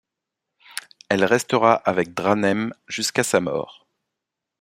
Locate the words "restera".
1.25-1.75